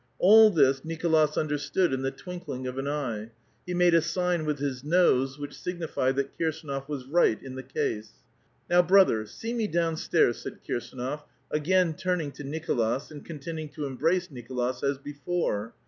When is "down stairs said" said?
9.67-10.61